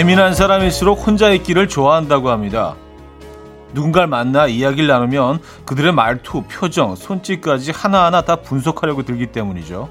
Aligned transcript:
예민한 0.00 0.32
사람일수록 0.32 1.06
혼자 1.06 1.28
있기를 1.28 1.68
좋아한다고 1.68 2.30
합니다. 2.30 2.74
누군가를 3.74 4.08
만나 4.08 4.46
이야기를 4.46 4.86
나누면 4.86 5.40
그들의 5.66 5.92
말투, 5.92 6.44
표정, 6.44 6.96
손짓까지 6.96 7.70
하나하나 7.70 8.22
다 8.22 8.36
분석하려고 8.36 9.02
들기 9.02 9.26
때문이죠. 9.26 9.90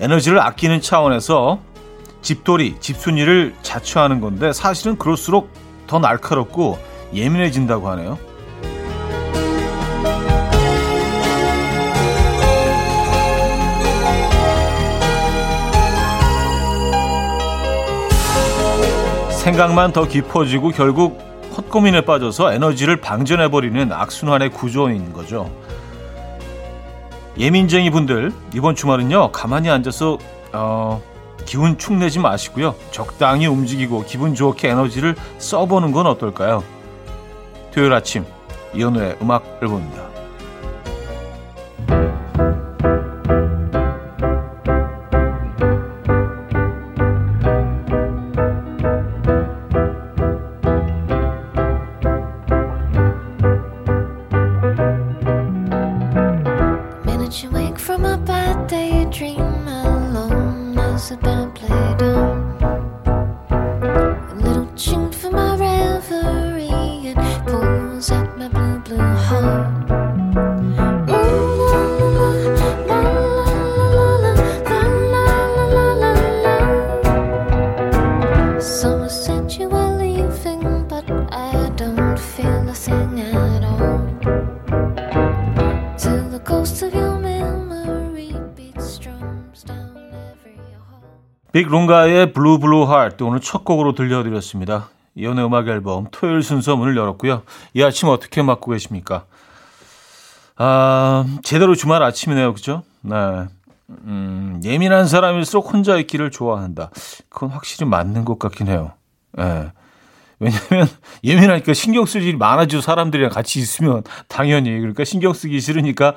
에너지를 0.00 0.40
아끼는 0.40 0.80
차원에서 0.80 1.60
집돌이, 2.20 2.80
집순이를 2.80 3.54
자처하는 3.62 4.20
건데 4.20 4.52
사실은 4.52 4.98
그럴수록 4.98 5.50
더 5.86 6.00
날카롭고 6.00 6.76
예민해진다고 7.14 7.88
하네요. 7.90 8.18
생각만 19.46 19.92
더 19.92 20.08
깊어지고 20.08 20.70
결국 20.70 21.20
헛고민에 21.56 22.00
빠져서 22.00 22.52
에너지를 22.52 22.96
방전해버리는 22.96 23.92
악순환의 23.92 24.50
구조인 24.50 25.12
거죠. 25.12 25.48
예민쟁이 27.38 27.90
분들 27.90 28.32
이번 28.54 28.74
주말은요 28.74 29.30
가만히 29.30 29.70
앉아서 29.70 30.18
어, 30.52 31.00
기운 31.44 31.78
축내지 31.78 32.18
마시고요 32.18 32.74
적당히 32.90 33.46
움직이고 33.46 34.02
기분 34.04 34.34
좋게 34.34 34.68
에너지를 34.68 35.14
써보는 35.38 35.92
건 35.92 36.08
어떨까요? 36.08 36.64
토요일 37.72 37.92
아침 37.92 38.24
이현우의 38.74 39.18
음악 39.22 39.60
앨범입니다. 39.62 40.15
Bic 91.66 91.86
Runga의 91.86 92.32
Blue 92.32 92.58
Blue 92.60 92.84
Heart 92.84 93.24
오늘 93.24 93.40
첫 93.40 93.64
곡으로 93.64 93.94
들려드렸습니다. 93.94 94.88
이현우의 95.16 95.44
음악 95.44 95.68
앨범 95.68 96.06
토요일 96.10 96.42
순서 96.42 96.76
문을 96.76 96.96
열었고요. 96.96 97.42
이 97.74 97.82
아침 97.82 98.08
어떻게 98.08 98.42
맞고 98.42 98.70
계십니까? 98.70 99.24
아, 100.56 101.24
제대로 101.42 101.74
주말 101.74 102.02
아침이네요. 102.02 102.54
그죠? 102.54 102.82
네. 103.02 103.16
음, 103.88 104.60
예민한 104.64 105.06
사람일수록 105.06 105.72
혼자 105.72 105.96
있기를 105.96 106.30
좋아한다. 106.30 106.90
그건 107.28 107.50
확실히 107.50 107.86
맞는 107.86 108.24
것 108.24 108.38
같긴 108.38 108.68
해요. 108.68 108.92
예. 109.38 109.42
네. 109.42 109.72
왜냐면 110.38 110.88
예민하니까 111.24 111.72
신경 111.72 112.04
쓸 112.04 112.22
일이 112.22 112.36
많아지고 112.36 112.82
사람들이랑 112.82 113.30
같이 113.30 113.58
있으면 113.58 114.02
당연히 114.28 114.70
그러니까 114.78 115.04
신경 115.04 115.32
쓰기 115.32 115.60
싫으니까 115.60 116.14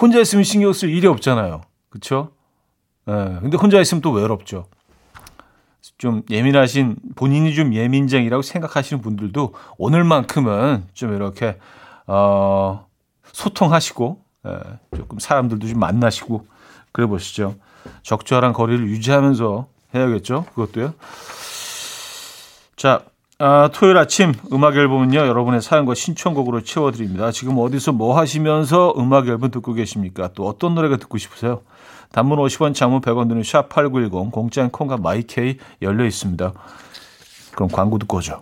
혼자 0.00 0.18
있으면 0.18 0.44
신경 0.44 0.72
쓸 0.72 0.90
일이 0.90 1.06
없잖아요. 1.06 1.62
그렇죠? 1.88 2.32
예, 3.08 3.38
근데 3.40 3.56
혼자 3.56 3.80
있으면 3.80 4.00
또 4.00 4.10
외롭죠. 4.10 4.66
좀 5.98 6.22
예민하신 6.30 6.96
본인이 7.14 7.54
좀 7.54 7.74
예민쟁이라고 7.74 8.42
생각하시는 8.42 9.02
분들도 9.02 9.54
오늘만큼은 9.78 10.84
좀 10.94 11.14
이렇게 11.14 11.58
어 12.06 12.86
소통하시고 13.32 14.24
예, 14.46 14.96
조금 14.96 15.18
사람들도 15.18 15.66
좀 15.66 15.78
만나시고 15.78 16.46
그래 16.92 17.06
보시죠. 17.06 17.56
적절한 18.02 18.52
거리를 18.52 18.86
유지하면서 18.88 19.66
해야겠죠. 19.94 20.46
그것도요. 20.54 20.94
자, 22.76 23.02
아, 23.38 23.68
토요일 23.72 23.96
아침 23.98 24.32
음악 24.52 24.76
앨범은요, 24.76 25.18
여러분의 25.18 25.60
사연과 25.60 25.94
신청곡으로 25.94 26.62
채워드립니다. 26.62 27.30
지금 27.30 27.58
어디서 27.58 27.92
뭐 27.92 28.16
하시면서 28.16 28.94
음악 28.96 29.28
앨범 29.28 29.50
듣고 29.50 29.72
계십니까? 29.74 30.30
또 30.34 30.46
어떤 30.46 30.74
노래가 30.74 30.96
듣고 30.96 31.18
싶으세요? 31.18 31.62
단문 32.14 32.38
50원, 32.38 32.76
장문 32.76 33.00
100원 33.00 33.28
드는 33.28 33.42
샵8910, 33.42 34.30
공짜인 34.30 34.70
콩과 34.70 34.98
마이케이 34.98 35.58
열려 35.82 36.04
있습니다. 36.04 36.52
그럼 37.56 37.68
광고 37.68 37.98
듣고 37.98 38.18
오죠. 38.18 38.40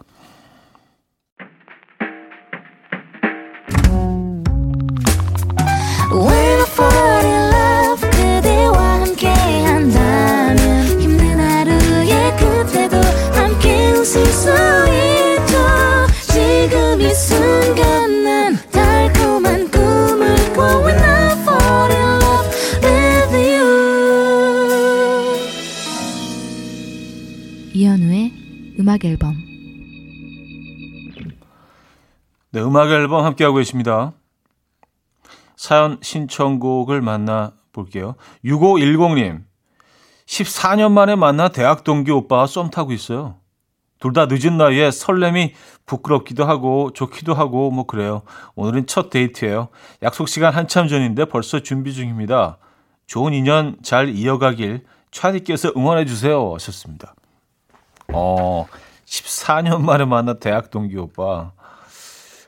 음악 32.72 32.90
앨범 32.90 33.22
함께하고 33.26 33.58
계십니다. 33.58 34.14
사연 35.56 35.98
신청곡을 36.00 37.02
만나 37.02 37.52
볼게요. 37.70 38.14
6510님. 38.46 39.42
14년 40.24 40.90
만에 40.92 41.14
만나 41.14 41.48
대학 41.48 41.84
동기 41.84 42.10
오빠와 42.10 42.46
썸 42.46 42.70
타고 42.70 42.92
있어요. 42.92 43.36
둘 44.00 44.14
다 44.14 44.24
늦은 44.24 44.56
나이에 44.56 44.90
설렘이 44.90 45.52
부끄럽기도 45.84 46.46
하고 46.46 46.90
좋기도 46.94 47.34
하고 47.34 47.70
뭐 47.70 47.84
그래요. 47.84 48.22
오늘은 48.54 48.86
첫 48.86 49.10
데이트예요. 49.10 49.68
약속 50.02 50.26
시간 50.26 50.54
한참 50.54 50.88
전인데 50.88 51.26
벌써 51.26 51.60
준비 51.60 51.92
중입니다. 51.92 52.56
좋은 53.06 53.34
인연 53.34 53.76
잘 53.82 54.08
이어가길 54.08 54.86
차디께서 55.10 55.74
응원해 55.76 56.06
주세요 56.06 56.54
하셨습니다. 56.54 57.14
어, 58.14 58.66
14년 59.04 59.82
만에 59.82 60.06
만난 60.06 60.40
대학 60.40 60.70
동기 60.70 60.96
오빠. 60.96 61.52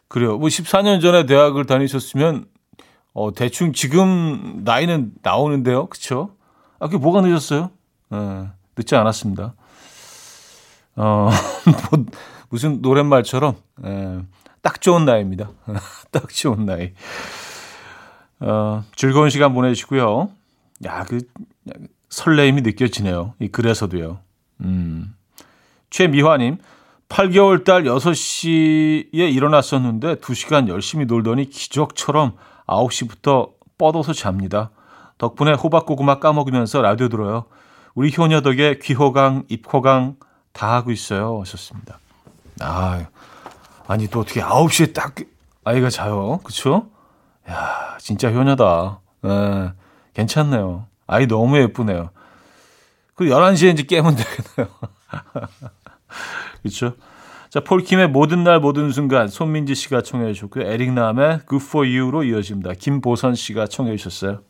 그래요. 0.09 0.39
뭐 0.39 0.49
14년 0.49 1.01
전에 1.01 1.27
대학을 1.27 1.65
다니셨으면 1.67 2.47
어, 3.13 3.33
대충 3.33 3.73
지금 3.73 4.63
나이는 4.65 5.13
나오는데요. 5.23 5.87
그쵸? 5.87 6.35
아, 6.79 6.87
그게 6.87 6.99
뭐가 6.99 7.21
늦었어요? 7.21 7.71
예, 8.13 8.49
늦지 8.77 8.97
않았습니다. 8.97 9.55
어, 10.97 11.31
뭐, 11.91 12.05
무슨 12.49 12.83
노랫말처럼, 12.83 13.57
예, 13.85 14.21
딱 14.63 14.81
좋은 14.81 15.05
나이입니다. 15.05 15.51
딱 16.11 16.29
좋은 16.29 16.67
나이. 16.67 16.93
어, 18.41 18.85
즐거운 18.97 19.31
시간 19.31 19.55
보내시고요. 19.55 20.31
야, 20.87 21.05
그, 21.05 21.21
설레임이 22.09 22.63
느껴지네요. 22.63 23.35
이 23.39 23.49
글에서도요. 23.49 24.19
음. 24.61 25.15
최미화님, 25.91 26.59
8개월 27.15 27.65
딸 27.65 27.85
6시에 27.85 29.13
일어났었는데 29.13 30.17
2시간 30.17 30.67
열심히 30.67 31.07
놀더니 31.07 31.49
기적처럼 31.49 32.33
9시부터 32.67 33.53
뻗어서 33.79 34.13
잡니다. 34.13 34.73
덕분에 35.19 35.53
호박고구마 35.53 36.19
까먹으면서 36.19 36.83
라디오 36.83 37.09
들어요. 37.09 37.45
우리 37.95 38.13
효녀 38.17 38.41
덕에 38.41 38.81
귀호강, 38.83 39.45
입호강 39.49 40.17
다 40.53 40.73
하고 40.73 40.91
있어요. 40.91 41.41
하셨습니다. 41.43 42.01
아, 42.61 43.07
아니 43.87 44.09
또 44.09 44.21
어떻게 44.21 44.41
9시에 44.41 44.93
딱 44.93 45.15
아이가 45.63 45.91
자요. 45.91 46.41
그쵸? 46.43 46.89
야, 47.49 47.97
진짜 48.01 48.33
효녀다. 48.33 48.99
예, 49.25 49.73
괜찮네요. 50.15 50.87
아이 51.07 51.29
너무 51.29 51.59
예쁘네요. 51.59 52.11
그 53.15 53.27
11시에 53.27 53.73
이제 53.73 53.85
깨면 53.85 54.17
되겠네요. 54.17 54.75
그렇죠? 56.65 56.95
자, 57.51 57.61
폴킴의 57.61 58.09
모든 58.09 58.43
날 58.43 58.59
모든 58.59 58.91
순간 58.91 59.29
손민지 59.29 59.75
씨가 59.75 60.03
청해 60.03 60.33
주셨고요. 60.33 60.65
에릭남의 60.65 61.41
Good 61.49 61.65
For 61.65 61.87
You로 61.87 62.25
이어집니다. 62.25 62.73
김보선 62.73 63.35
씨가 63.35 63.67
청해 63.67 63.97
주셨어요. 63.97 64.41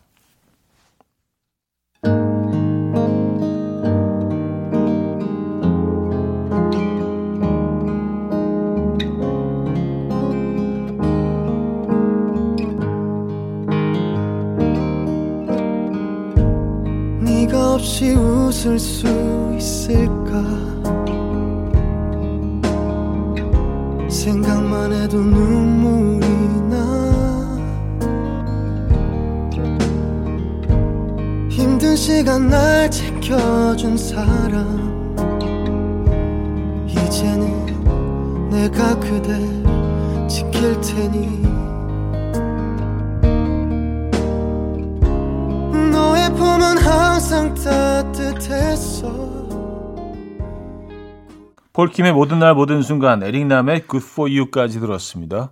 네가 17.21 17.75
없이 17.75 18.13
웃을 18.13 18.79
수 18.79 19.09
있을까 19.59 20.74
생각만 24.25 24.91
해도 24.91 25.19
눈물이 25.19 26.27
나. 26.71 26.77
힘든 31.51 31.95
시간 31.95 32.49
날 32.49 32.91
지켜준 32.91 33.99
사람. 33.99 35.15
이제는 36.89 38.49
내가 38.49 38.99
그댈 38.99 39.47
지킬 40.27 40.81
테니. 40.81 41.43
너의 45.93 46.31
품은 46.31 46.79
항상 46.79 47.55
따뜻했어 47.57 49.44
폴킴의 51.75 52.13
모든 52.13 52.39
날 52.39 52.55
모든 52.55 52.83
순간 52.83 53.25
에릭남의 53.25 53.89
Good 53.89 54.07
For 54.07 54.31
You까지 54.31 54.79
들었습니다. 54.79 55.51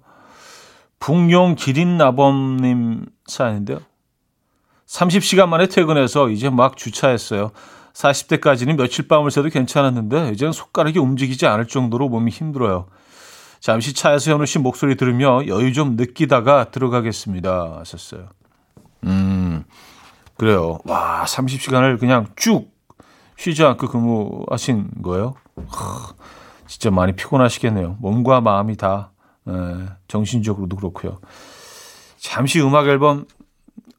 북용 1.01 1.57
기린나범님 1.57 3.07
사연인데요. 3.27 3.81
30시간 4.87 5.49
만에 5.49 5.67
퇴근해서 5.67 6.31
이제 6.31 6.49
막 6.49 6.77
주차했어요. 6.77 7.51
40대까지는 7.95 8.77
며칠 8.77 9.09
밤을 9.09 9.33
새도 9.33 9.49
괜찮았는데 9.49 10.31
이제는 10.31 10.53
손가락이 10.53 11.01
움직이지 11.01 11.47
않을 11.47 11.67
정도로 11.67 12.09
몸이 12.09 12.31
힘들어요. 12.31 12.87
잠시 13.59 13.93
차에서 13.93 14.31
현우 14.31 14.47
씨 14.47 14.61
목소리 14.61 14.97
들으며 14.97 15.45
여유 15.49 15.73
좀 15.73 15.97
느끼다가 15.97 16.71
들어가겠습니다. 16.71 17.79
하셨어요. 17.81 18.29
음, 19.05 19.65
그래요. 20.37 20.79
와, 20.85 21.25
30시간을 21.27 21.99
그냥 21.99 22.29
쭉 22.37 22.71
쉬지 23.37 23.65
않고 23.65 23.89
근무하신 23.89 25.03
거예요? 25.03 25.35
하, 25.69 26.15
진짜 26.67 26.91
많이 26.91 27.13
피곤하시겠네요. 27.13 27.97
몸과 28.01 28.41
마음이 28.41 28.77
다 28.77 29.13
에, 29.49 29.53
정신적으로도 30.09 30.77
그렇고요. 30.77 31.21
잠시 32.19 32.61
음악 32.61 32.87
앨범 32.89 33.27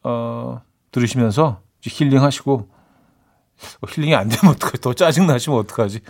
어, 0.04 0.62
들으시면서 0.92 1.62
힐링하시고 1.82 2.54
어, 2.54 3.88
힐링이 3.88 4.16
안 4.16 4.30
되면 4.30 4.56
어떡하지? 4.56 4.82
더 4.82 4.94
짜증 4.94 5.28
나시면 5.28 5.60
어떡하지? 5.60 6.02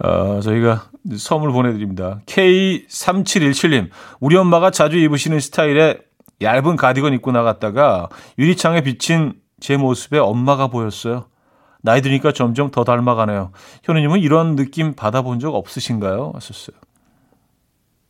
어, 0.00 0.40
저희가 0.40 0.90
선물 1.16 1.52
보내드립니다. 1.52 2.20
K3717님, 2.26 3.90
우리 4.20 4.36
엄마가 4.36 4.70
자주 4.70 4.96
입으시는 4.98 5.40
스타일의 5.40 6.00
얇은 6.40 6.76
가디건 6.76 7.14
입고 7.14 7.32
나갔다가 7.32 8.08
유리창에 8.38 8.82
비친 8.82 9.34
제 9.60 9.76
모습에 9.76 10.18
엄마가 10.18 10.68
보였어요. 10.68 11.26
나이 11.82 12.02
드니까 12.02 12.32
점점 12.32 12.70
더 12.70 12.84
닮아가네요. 12.84 13.52
현우님은 13.84 14.20
이런 14.20 14.56
느낌 14.56 14.94
받아본 14.94 15.38
적 15.38 15.54
없으신가요? 15.54 16.32
하셨어요. 16.34 16.76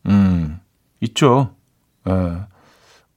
음, 0.06 0.60
있죠. 1.00 1.54
예. 2.08 2.46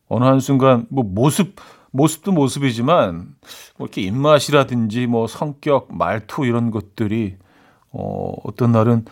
어느 0.08 0.26
한순간, 0.26 0.88
뭐, 0.90 1.06
모습, 1.06 1.56
모습도 1.92 2.34
모습이지만, 2.34 3.36
뭐, 3.78 3.88
이렇게 3.88 4.02
입맛이라든지, 4.02 5.08
뭐, 5.08 5.28
성격, 5.28 5.96
말투, 5.96 6.46
이런 6.46 6.70
것들이, 6.70 7.38
어, 7.92 8.34
어떤 8.44 8.74
날은 8.74 9.06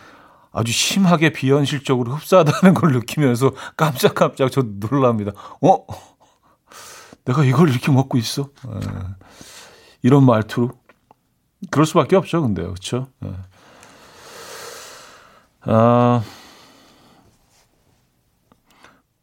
아주 0.52 0.72
심하게 0.72 1.30
비현실적으로 1.32 2.12
흡사하다는 2.12 2.74
걸 2.74 2.92
느끼면서 2.92 3.52
깜짝깜짝 3.76 4.50
저 4.50 4.62
놀랍니다. 4.66 5.32
어? 5.62 5.86
내가 7.24 7.44
이걸 7.44 7.70
이렇게 7.70 7.92
먹고 7.92 8.18
있어? 8.18 8.48
예. 8.66 8.80
이런 10.02 10.24
말투로. 10.24 10.79
그럴 11.70 11.84
수밖에 11.84 12.16
없죠, 12.16 12.40
근데. 12.42 12.62
그렇죠? 12.62 13.08
예. 13.24 13.32
아, 15.62 16.22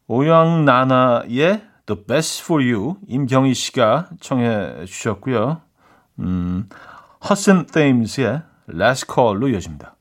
오영나나의 0.06 1.62
The 1.86 2.04
Best 2.06 2.42
For 2.44 2.62
You 2.62 2.96
임경희 3.08 3.54
씨가 3.54 4.10
청해 4.20 4.84
주셨고요. 4.84 5.62
음, 6.20 6.68
허슨 7.28 7.66
테임스의 7.66 8.42
Last 8.70 9.06
Call로 9.12 9.48
이어집니다. 9.48 9.96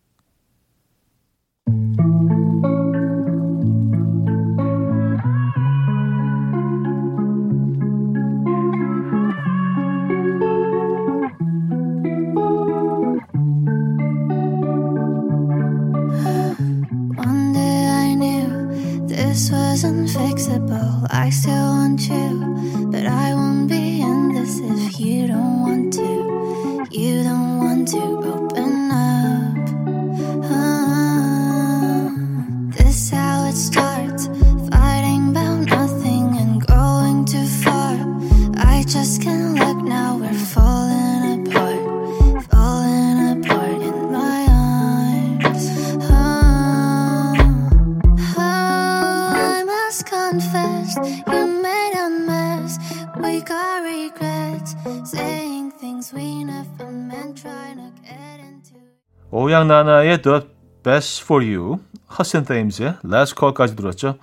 오양나나의 59.48 60.22
The 60.24 60.42
Best 60.84 61.24
For 61.24 61.42
You, 61.42 61.80
허슨 62.20 62.44
테임스의 62.44 62.96
Last 63.06 63.36
Call까지 63.40 63.78
들었죠. 63.78 64.18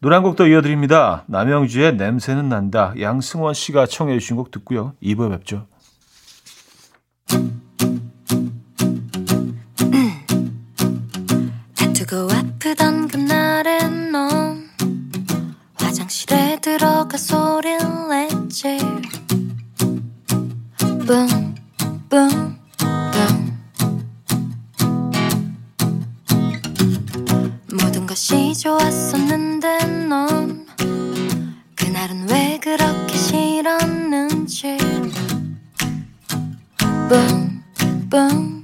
노래 0.00 0.16
한곡더 0.16 0.48
이어드립니다. 0.48 1.22
남영주의 1.28 1.94
냄새는 1.94 2.48
난다. 2.48 2.92
양승원 3.00 3.54
씨가 3.54 3.86
청해 3.86 4.18
주신 4.18 4.34
곡 4.34 4.50
듣고요. 4.50 4.94
2부에 5.00 5.30
뵙죠. 5.30 5.68
다투고 11.76 12.28
아프던 12.32 13.06
그날의 13.06 13.88
넌 14.10 14.68
화장실에 15.76 16.58
들어가 16.60 17.16
소리를 17.16 17.78
냈지 18.08 18.78
뿡뿡 21.06 22.55
것이 28.26 28.54
좋았었는데 28.54 29.86
넌 30.08 30.66
그날은 31.76 32.28
왜 32.28 32.58
그렇게 32.60 33.16
싫었는지. 33.16 34.76
뿡뿡 38.10 38.55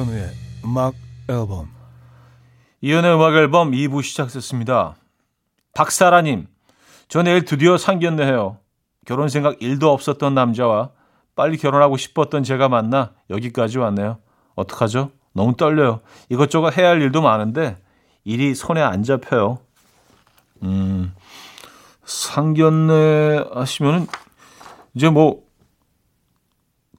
이현우의 0.00 0.30
음악 0.64 0.94
앨범. 1.28 1.68
이현우의 2.80 3.14
음악 3.16 3.34
앨범 3.34 3.72
2부 3.72 4.02
시작됐습니다. 4.02 4.96
박사라님, 5.74 6.46
저 7.08 7.22
내일 7.22 7.44
드디어 7.44 7.76
상견례해요. 7.76 8.56
결혼 9.04 9.28
생각 9.28 9.58
1도 9.58 9.84
없었던 9.84 10.34
남자와 10.34 10.90
빨리 11.36 11.58
결혼하고 11.58 11.98
싶었던 11.98 12.42
제가 12.42 12.70
만나 12.70 13.12
여기까지 13.28 13.78
왔네요. 13.78 14.18
어떡하죠? 14.54 15.10
너무 15.34 15.54
떨려요. 15.56 16.00
이것저것 16.30 16.78
해야 16.78 16.88
할 16.88 17.02
일도 17.02 17.20
많은데 17.20 17.76
일이 18.24 18.54
손에 18.54 18.80
안 18.80 19.02
잡혀요. 19.02 19.58
음, 20.62 21.14
상견례 22.04 23.44
하시면은 23.52 24.06
이제 24.94 25.10
뭐 25.10 25.42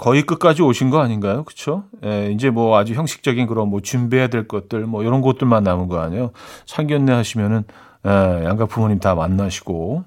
거의 0.02 0.24
끝까지 0.24 0.64
오신 0.64 0.90
거 0.90 1.00
아닌가요? 1.00 1.44
그쵸? 1.44 1.84
예, 2.04 2.32
이제 2.32 2.50
뭐 2.50 2.76
아주 2.76 2.96
형식적인 2.96 3.46
그런 3.46 3.70
뭐 3.70 3.82
준비해야 3.82 4.30
될 4.30 4.48
것들 4.48 4.88
뭐 4.88 5.04
이런 5.04 5.22
것들만 5.22 5.64
남은 5.64 5.90
거 5.90 6.00
아니에요? 6.00 6.32
상견례 6.66 7.14
하시면은 7.14 7.66
예, 8.08 8.10
양가 8.46 8.66
부모님 8.66 9.00
다 9.00 9.14
만나시고? 9.14 10.04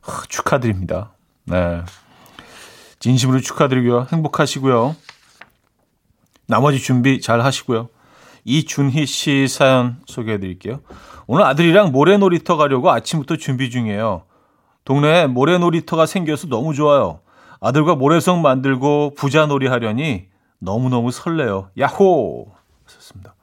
하, 0.00 0.22
축하드립니다. 0.30 1.10
네. 1.44 1.82
진심으로 2.98 3.40
축하드리고요. 3.40 4.06
행복하시고요. 4.10 4.96
나머지 6.46 6.78
준비 6.78 7.20
잘 7.20 7.42
하시고요. 7.42 7.90
이준희 8.46 9.04
씨 9.04 9.48
사연 9.48 9.98
소개해 10.06 10.40
드릴게요. 10.40 10.80
오늘 11.26 11.44
아들이랑 11.44 11.92
모래놀이터 11.92 12.56
가려고 12.56 12.90
아침부터 12.90 13.36
준비 13.36 13.68
중이에요. 13.68 14.22
동네에 14.86 15.26
모래놀이터가 15.26 16.06
생겨서 16.06 16.46
너무 16.46 16.72
좋아요. 16.72 17.20
아들과 17.60 17.94
모래성 17.94 18.42
만들고 18.42 19.14
부자놀이 19.14 19.66
하려니 19.66 20.28
너무너무 20.58 21.10
설레요. 21.10 21.70
야호! 21.78 22.52
하셨습니다. 22.84 23.34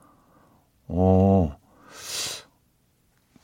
오. 0.88 1.52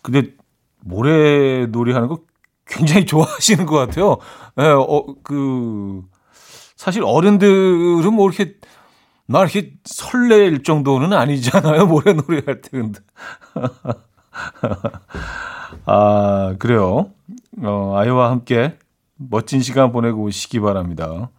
근데 0.02 0.34
모래놀이 0.80 1.92
하는 1.92 2.08
거 2.08 2.20
굉장히 2.66 3.06
좋아하시는 3.06 3.66
것 3.66 3.76
같아요. 3.76 4.18
예, 4.58 4.64
어, 4.64 5.06
그, 5.22 6.02
사실 6.76 7.02
어른들은 7.04 8.12
뭐 8.12 8.28
이렇게 8.28 8.56
막 9.26 9.42
이렇게 9.42 9.74
설렐 9.84 10.62
정도는 10.62 11.12
아니잖아요. 11.12 11.86
모래놀이 11.86 12.42
할 12.44 12.60
때, 12.60 12.70
근데. 12.70 13.00
아, 15.86 16.54
그래요. 16.58 17.10
어, 17.62 17.94
아이와 17.96 18.30
함께 18.30 18.76
멋진 19.30 19.60
시간 19.62 19.92
보내고 19.92 20.22
오시기 20.24 20.60
바랍니다. 20.60 21.30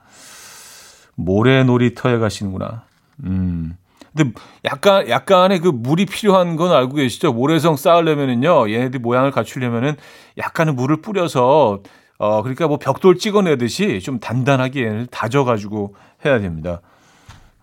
모래 1.16 1.63
놀이터에 1.63 2.18
가시는구나. 2.18 2.84
음. 3.24 3.78
근데 4.16 4.32
약간, 4.66 5.10
약간의 5.10 5.60
그 5.60 5.70
물이 5.70 6.06
필요한 6.06 6.56
건 6.56 6.72
알고 6.72 6.96
계시죠? 6.96 7.34
모래성 7.34 7.78
쌓으려면은요, 7.78 8.72
얘네들 8.72 9.00
모양을 9.00 9.32
갖추려면은 9.32 9.96
약간의 10.38 10.75
물을 10.75 11.02
뿌려서, 11.02 11.82
어, 12.20 12.42
그러니까 12.44 12.68
뭐 12.68 12.78
벽돌 12.78 13.18
찍어내듯이 13.18 14.02
좀 14.02 14.20
단단하게 14.20 14.82
얘네를 14.84 15.08
다져 15.08 15.44
가지고 15.44 15.96
해야 16.25 16.40
됩니다. 16.40 16.82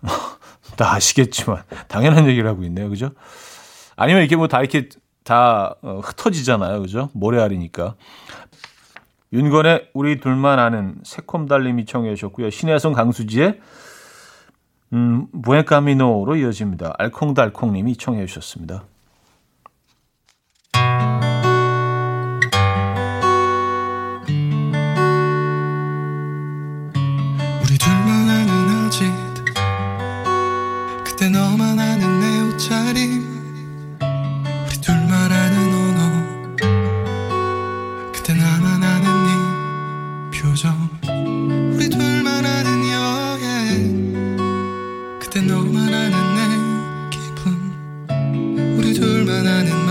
다 0.76 0.94
아시겠지만, 0.94 1.62
당연한 1.88 2.26
얘기를 2.28 2.48
하고 2.48 2.64
있네요. 2.64 2.88
그죠? 2.88 3.10
아니면 3.96 4.22
이렇게 4.22 4.34
뭐 4.36 4.48
다 4.48 4.60
이렇게 4.60 4.88
다 5.22 5.76
어, 5.82 6.00
흩어지잖아요. 6.02 6.80
그죠? 6.80 7.10
모래알이니까. 7.12 7.94
윤건의 9.32 9.90
우리 9.94 10.18
둘만 10.18 10.58
아는 10.58 10.96
새콤 11.04 11.46
달님이 11.46 11.84
청해 11.84 12.14
주셨고요. 12.14 12.50
신혜성 12.50 12.92
강수지의 12.92 13.60
음, 14.92 15.28
부에카미노로 15.42 16.34
이어집니다. 16.36 16.94
알콩달콩님이 16.98 17.96
청해 17.96 18.26
주셨습니다. 18.26 18.84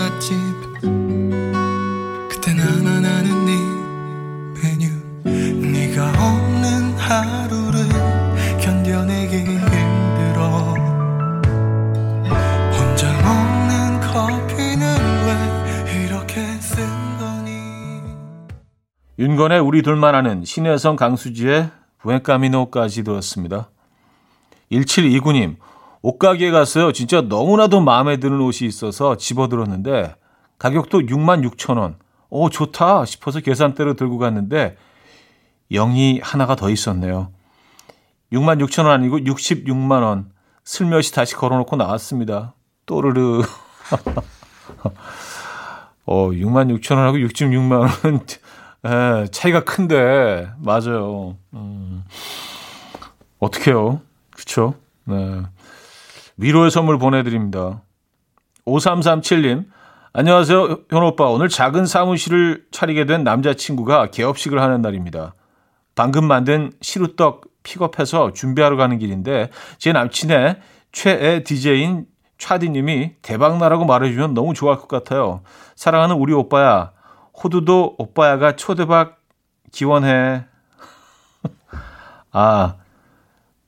맛집. 0.09 0.35
그때 2.29 2.53
나만 2.53 3.05
아는 3.05 3.45
네 3.45 3.51
메뉴. 4.61 4.89
네가 5.71 6.09
없는 6.09 6.93
하루를 6.97 7.87
견뎌내기 8.59 9.37
힘들어. 9.37 10.73
혼자 12.71 13.11
먹는 13.21 14.01
커피는 14.01 14.83
왜 15.25 16.05
이렇게 16.05 16.43
쓴 16.59 16.85
거니? 17.17 18.01
윤건의 19.19 19.59
우리 19.59 19.81
둘만 19.83 20.15
아는 20.15 20.43
신혜성 20.43 20.95
강수지의 20.95 21.69
부에카미노까지 21.99 23.03
들었습니다. 23.03 23.69
1729님, 24.71 25.57
옷가게에 26.01 26.51
갔어요. 26.51 26.91
진짜 26.91 27.21
너무나도 27.21 27.81
마음에 27.81 28.17
드는 28.17 28.39
옷이 28.41 28.67
있어서 28.67 29.17
집어들었는데 29.17 30.15
가격도 30.57 31.01
6만 31.01 31.47
6천 31.49 31.77
원. 31.77 31.97
오, 32.29 32.49
좋다 32.49 33.05
싶어서 33.05 33.39
계산대로 33.39 33.95
들고 33.95 34.17
갔는데 34.17 34.77
0이 35.71 36.19
하나가 36.21 36.55
더 36.55 36.69
있었네요. 36.69 37.31
6만 38.31 38.63
6천 38.65 38.85
원 38.85 38.93
아니고 38.93 39.19
66만 39.19 40.03
원. 40.03 40.31
슬며시 40.63 41.13
다시 41.13 41.35
걸어놓고 41.35 41.75
나왔습니다. 41.75 42.53
또르르. 42.85 43.41
어, 46.05 46.29
6만 46.29 46.75
6천 46.77 46.95
원하고 46.97 47.17
66만 47.17 47.71
원은 48.03 48.19
에, 48.85 49.27
차이가 49.31 49.63
큰데 49.63 50.49
맞아요. 50.59 51.37
음, 51.53 52.03
어떡해요. 53.39 54.01
그쵸? 54.31 54.75
네. 55.05 55.43
위로의 56.39 56.71
선물 56.71 56.97
보내드립니다. 56.97 57.81
5337님, 58.65 59.65
안녕하세요, 60.13 60.79
현 60.89 61.03
오빠. 61.03 61.25
오늘 61.25 61.49
작은 61.49 61.85
사무실을 61.85 62.65
차리게 62.71 63.05
된 63.05 63.25
남자친구가 63.25 64.07
개업식을 64.11 64.61
하는 64.61 64.81
날입니다. 64.81 65.35
방금 65.95 66.25
만든 66.25 66.71
시루떡 66.79 67.41
픽업해서 67.63 68.31
준비하러 68.31 68.77
가는 68.77 68.97
길인데, 68.97 69.49
제 69.79 69.91
남친의 69.91 70.61
최애 70.93 71.43
DJ인 71.43 72.05
차디님이 72.37 73.15
대박나라고 73.21 73.83
말해주면 73.83 74.33
너무 74.33 74.53
좋아할 74.53 74.79
것 74.79 74.87
같아요. 74.87 75.41
사랑하는 75.75 76.15
우리 76.15 76.31
오빠야, 76.31 76.93
호두도 77.43 77.95
오빠야가 77.97 78.55
초대박 78.55 79.17
기원해. 79.73 80.45
아, 82.31 82.75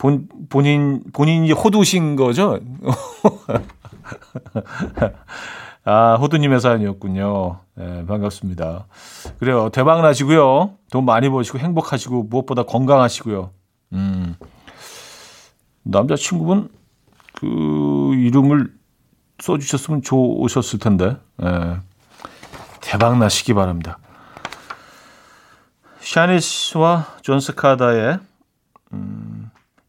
본, 0.02 0.28
본인, 0.50 1.04
본인이 1.14 1.52
호두신 1.52 2.16
거죠? 2.16 2.60
아, 5.86 6.16
호두님의 6.16 6.60
사연이었군요. 6.60 7.60
네, 7.76 8.06
반갑습니다. 8.08 8.88
그래요. 9.38 9.70
대박 9.70 10.02
나시고요. 10.02 10.74
돈 10.92 11.06
많이 11.06 11.30
버시고 11.30 11.60
행복하시고 11.60 12.24
무엇보다 12.24 12.64
건강하시고요. 12.64 13.52
음. 13.94 14.36
남자친구분 15.84 16.70
그 17.36 18.16
이름을 18.16 18.74
써주셨으면 19.38 20.02
좋으셨을 20.02 20.80
텐데. 20.80 21.16
예. 21.44 21.78
대박 22.82 23.20
나시기 23.20 23.54
바랍니다. 23.54 24.00
Shanice와 26.00 27.18
Jon 27.22 27.40
Secada의 27.40 28.18
음, 28.94 29.31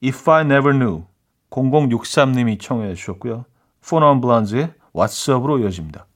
If 0.02 0.28
I 0.28 0.42
Never 0.42 0.76
Knew 0.76 1.04
0063님이 1.50 2.58
청해 2.60 2.94
주셨고요. 2.94 3.44
4 3.86 3.95
Non 3.95 4.20
Blondes의 4.20 4.72
What's 4.92 5.32
Up으로 5.32 5.60
이어집니다. 5.60 6.06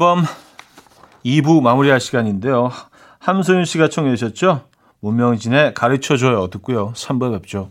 앨범 0.00 0.24
2부 1.26 1.60
마무리할 1.60 2.00
시간인데요. 2.00 2.72
함소윤 3.18 3.66
씨가 3.66 3.88
청해 3.88 4.16
주셨죠? 4.16 4.62
문명진의 5.00 5.74
가르쳐줘요 5.74 6.48
듣고요. 6.48 6.94
3부에 6.94 7.34
뵙죠. 7.34 7.70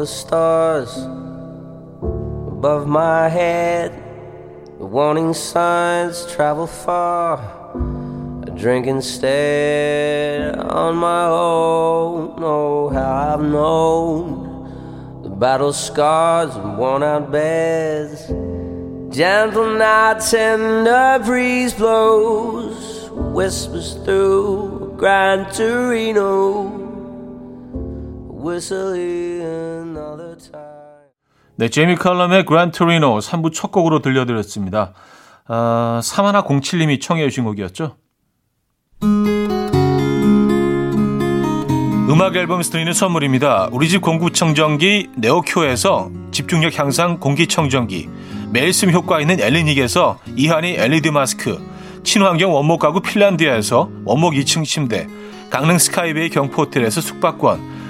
The 0.00 0.06
stars 0.06 0.96
above 2.56 2.86
my 2.88 3.28
head. 3.28 3.92
The 4.78 4.86
warning 4.86 5.34
signs 5.34 6.24
travel 6.32 6.66
far. 6.66 7.36
I 8.46 8.48
drink 8.56 8.86
instead 8.86 10.56
on 10.56 10.96
my 10.96 11.26
own. 11.26 12.34
Oh, 12.38 12.88
how 12.88 13.34
I've 13.34 13.42
known 13.42 15.22
the 15.22 15.28
battle 15.28 15.74
scars 15.74 16.56
and 16.56 16.78
worn 16.78 17.02
out 17.02 17.30
beds. 17.30 18.26
Gentle 19.14 19.76
nights 19.76 20.32
and 20.32 20.88
a 20.88 21.20
breeze 21.22 21.74
blows, 21.74 23.10
whispers 23.10 23.92
through 24.04 24.94
Gran 24.96 25.52
Torino. 25.52 26.80
Whistling. 28.42 29.79
네, 31.60 31.68
제이미 31.68 31.94
칼럼의 31.94 32.46
그란 32.46 32.70
토리노 32.70 33.18
3부 33.18 33.52
첫 33.52 33.70
곡으로 33.70 33.98
들려드렸습니다. 33.98 34.94
아, 35.46 36.00
3107님이 36.02 37.02
청해 37.02 37.28
주신 37.28 37.44
곡이었죠. 37.44 37.96
음악 42.08 42.34
앨범에서 42.34 42.70
드리는 42.70 42.90
선물입니다. 42.94 43.68
우리 43.72 43.90
집 43.90 44.00
공구청정기 44.00 45.10
네오큐에서 45.16 46.10
집중력 46.30 46.78
향상 46.78 47.20
공기청정기 47.20 48.08
매일 48.48 48.72
쓰임 48.72 48.90
효과 48.92 49.20
있는 49.20 49.38
엘리닉에서 49.38 50.18
이하니 50.36 50.76
LED 50.78 51.10
마스크 51.10 51.60
친환경 52.02 52.54
원목 52.54 52.80
가구 52.80 53.02
핀란드에서 53.02 53.90
원목 54.06 54.32
2층 54.32 54.64
침대 54.64 55.06
강릉 55.50 55.76
스카이베이 55.76 56.30
경포호텔에서 56.30 57.02
숙박권 57.02 57.89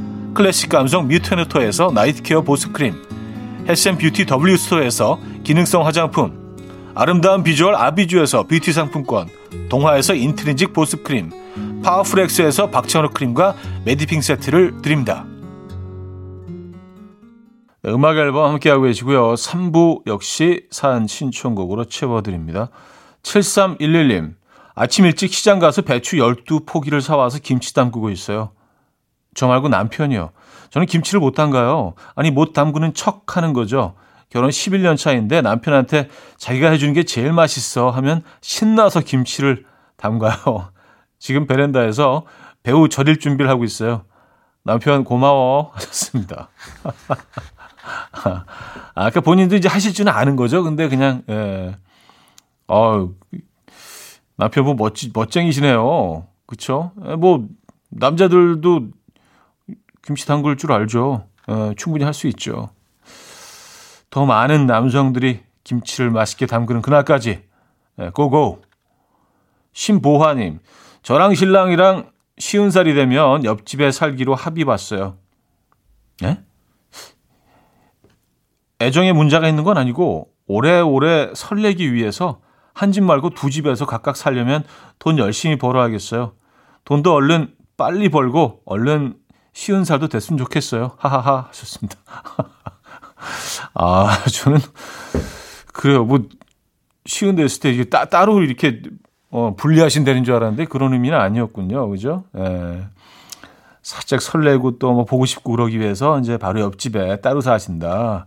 클래식 0.33 0.69
감성 0.69 1.07
뮤테너토에서 1.07 1.91
night 1.93 2.21
care 2.23 2.41
보습크림 2.41 2.95
health 3.67 3.90
and 3.90 4.02
beauty 4.02 4.25
W스토어에서 4.25 5.19
기능성 5.43 5.85
화장품 5.85 6.41
아름다운 6.95 7.43
비주얼 7.43 7.75
아비주에서 7.75 8.43
뷰티 8.43 8.71
상품권 8.73 9.27
동화에서 9.69 10.13
인트리직 10.13 10.73
보습크림 10.73 11.81
파워풀엑스에서 11.83 12.69
박찬호 12.69 13.09
크림과 13.09 13.55
메디핑 13.85 14.21
세트를 14.21 14.81
드립니다. 14.81 15.25
네, 17.83 17.91
음악 17.91 18.17
앨범 18.17 18.51
함께하고 18.51 18.83
계시고요. 18.83 19.33
3부 19.33 20.05
역시 20.05 20.67
사연 20.69 21.07
신청곡으로 21.07 21.85
채워드립니다. 21.85 22.69
7311님, 23.23 24.35
아침 24.75 25.05
일찍 25.05 25.33
시장 25.33 25.57
가서 25.59 25.81
배추 25.81 26.17
12포기를 26.17 27.01
사와서 27.01 27.39
김치 27.41 27.73
담그고 27.73 28.11
있어요. 28.11 28.51
저 29.33 29.47
말고 29.47 29.69
남편이요. 29.69 30.31
저는 30.69 30.87
김치를 30.87 31.19
못 31.19 31.33
담가요. 31.33 31.93
아니, 32.15 32.31
못 32.31 32.53
담그는 32.53 32.93
척 32.93 33.37
하는 33.37 33.53
거죠. 33.53 33.95
결혼 34.29 34.49
11년 34.49 34.97
차인데 34.97 35.41
남편한테 35.41 36.09
자기가 36.37 36.69
해주는 36.69 36.93
게 36.93 37.03
제일 37.03 37.33
맛있어 37.33 37.89
하면 37.89 38.23
신나서 38.39 39.01
김치를 39.01 39.65
담가요. 39.97 40.71
지금 41.19 41.45
베란다에서 41.45 42.25
배우 42.63 42.87
절일 42.89 43.19
준비를 43.19 43.49
하고 43.51 43.63
있어요. 43.65 44.05
남편 44.63 45.03
고마워 45.03 45.71
하셨습니다. 45.75 46.49
아, 48.23 48.45
아까 48.95 49.19
본인도 49.19 49.55
이제 49.55 49.67
하실 49.67 49.93
줄은 49.93 50.11
아는 50.11 50.35
거죠. 50.35 50.63
근데 50.63 50.87
그냥 50.87 51.23
예. 51.29 51.75
어 52.67 53.09
남편분 54.37 54.77
멋지 54.77 55.11
멋쟁이시네요. 55.13 56.27
그쵸? 56.45 56.91
예, 57.05 57.15
뭐 57.15 57.47
남자들도 57.89 58.89
김치 60.03 60.25
담글 60.27 60.57
줄 60.57 60.71
알죠. 60.71 61.27
예, 61.49 61.73
충분히 61.77 62.03
할 62.03 62.13
수 62.13 62.27
있죠. 62.27 62.69
더 64.09 64.25
많은 64.25 64.65
남성들이 64.67 65.41
김치를 65.63 66.11
맛있게 66.11 66.45
담그는 66.45 66.81
그날까지 66.81 67.43
예, 67.99 68.09
고고. 68.09 68.61
신보화님, 69.73 70.59
저랑 71.01 71.33
신랑이랑 71.33 72.11
쉬운 72.37 72.71
살이 72.71 72.93
되면 72.93 73.45
옆집에 73.45 73.91
살기로 73.91 74.35
합의 74.35 74.65
봤어요. 74.65 75.17
예? 76.23 76.39
애정의 78.81 79.13
문제가 79.13 79.47
있는 79.47 79.63
건 79.63 79.77
아니고 79.77 80.29
오래오래 80.47 81.31
설레기 81.35 81.93
위해서 81.93 82.41
한 82.73 82.91
집 82.91 83.03
말고 83.03 83.31
두 83.31 83.49
집에서 83.49 83.85
각각 83.85 84.17
살려면 84.17 84.63
돈 84.97 85.17
열심히 85.17 85.57
벌어야겠어요. 85.57 86.33
돈도 86.85 87.13
얼른 87.13 87.53
빨리 87.77 88.09
벌고 88.09 88.61
얼른 88.65 89.15
쉬운 89.53 89.83
살도 89.85 90.07
됐으면 90.07 90.37
좋겠어요. 90.37 90.91
하하하 90.97 91.47
하셨습니다. 91.49 91.97
아, 93.73 94.23
저는 94.31 94.59
그래요. 95.73 96.03
뭐 96.05 96.19
쉬운 97.05 97.35
데 97.35 97.43
있을 97.43 97.59
때 97.61 97.71
이게 97.71 97.85
따, 97.85 98.05
따로 98.05 98.41
이렇게 98.41 98.81
어, 99.29 99.55
분리하신다는 99.55 100.23
줄 100.23 100.35
알았는데 100.35 100.65
그런 100.65 100.93
의미는 100.93 101.17
아니었군요. 101.17 101.89
그죠? 101.89 102.25
예. 102.37 102.85
살짝 103.81 104.21
설레고 104.21 104.77
또 104.77 104.93
뭐 104.93 105.05
보고 105.05 105.25
싶고 105.25 105.51
그러기 105.51 105.79
위해서 105.79 106.19
이제 106.19 106.37
바로 106.37 106.61
옆집에 106.61 107.21
따로 107.21 107.41
사신다. 107.41 108.25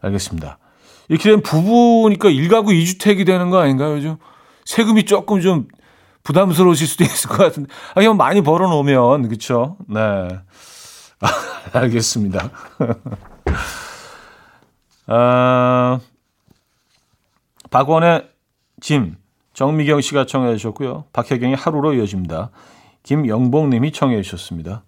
알겠습니다. 0.00 0.58
이렇게 1.08 1.24
되면 1.24 1.42
부부니까 1.42 2.28
1가구 2.28 2.68
2주택이 2.68 3.26
되는 3.26 3.50
거 3.50 3.58
아닌가요? 3.58 3.96
요즘 3.96 4.16
세금이 4.64 5.04
조금 5.04 5.40
좀 5.40 5.66
부담스러우실 6.22 6.86
수도 6.86 7.04
있을 7.04 7.30
것 7.30 7.38
같은데. 7.38 7.72
아, 7.90 7.94
그냥 7.94 8.16
많이 8.16 8.42
벌어 8.42 8.68
놓으면, 8.68 9.28
그쵸? 9.28 9.76
네. 9.88 10.00
아, 10.00 11.28
알겠습니다. 11.72 12.50
아, 15.06 16.00
박원의 17.70 18.28
짐. 18.80 19.16
정미경 19.54 20.00
씨가 20.00 20.26
청해 20.26 20.56
주셨고요. 20.56 21.04
박혜경의 21.12 21.56
하루로 21.56 21.94
이어집니다. 21.94 22.50
김영봉 23.02 23.70
님이 23.70 23.92
청해 23.92 24.22
주셨습니다. 24.22 24.82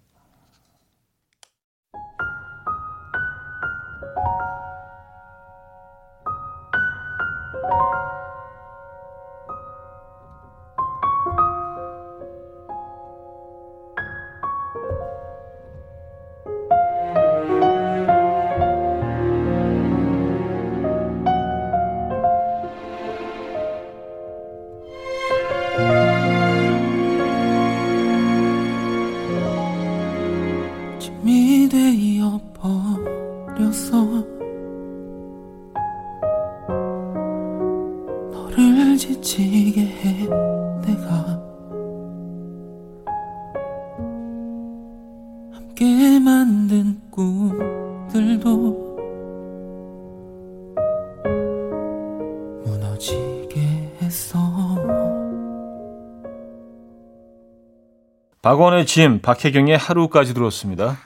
박원의 58.55 58.87
짐, 58.87 59.21
박혜경의 59.21 59.77
하루까지 59.77 60.33
들었습니다. 60.33 60.99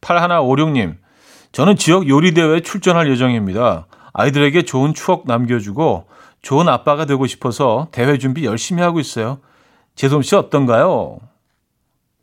8156님, 0.00 0.96
저는 1.52 1.76
지역 1.76 2.08
요리대회에 2.08 2.60
출전할 2.60 3.10
예정입니다. 3.10 3.86
아이들에게 4.14 4.62
좋은 4.62 4.94
추억 4.94 5.26
남겨주고 5.26 6.06
좋은 6.40 6.70
아빠가 6.70 7.04
되고 7.04 7.26
싶어서 7.26 7.88
대회 7.92 8.16
준비 8.16 8.46
열심히 8.46 8.82
하고 8.82 8.98
있어요. 8.98 9.40
재솜 9.94 10.22
씨 10.22 10.34
어떤가요? 10.36 11.18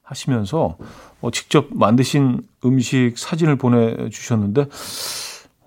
하시면서 0.01 0.77
어, 1.21 1.29
직접 1.29 1.67
만드신 1.69 2.41
음식 2.65 3.13
사진을 3.15 3.57
보내주셨는데, 3.57 4.65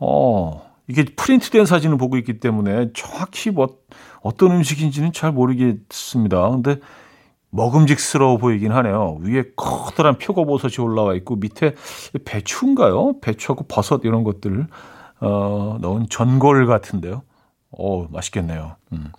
어, 0.01 0.69
이게 0.89 1.05
프린트된 1.05 1.65
사진을 1.65 1.97
보고 1.97 2.17
있기 2.17 2.41
때문에 2.41 2.91
정확히 2.93 3.53
뭐 3.53 3.79
어떤 4.21 4.51
음식인지는 4.51 5.13
잘 5.13 5.31
모르겠습니다. 5.31 6.51
근데 6.51 6.81
먹음직스러워 7.51 8.39
보이긴 8.39 8.73
하네요. 8.73 9.19
위에 9.21 9.45
커다란 9.57 10.19
표고버섯이 10.19 10.85
올라와 10.85 11.15
있고 11.15 11.37
밑에 11.37 11.75
배추인가요? 12.25 13.21
배추하고 13.21 13.65
버섯 13.69 14.03
이런 14.05 14.25
것들을 14.25 14.67
어, 15.21 15.79
넣은 15.81 16.07
전골 16.11 16.67
같은데요. 16.67 17.23
어, 17.71 18.07
맛있겠네요. 18.11 18.77
음. 18.93 19.13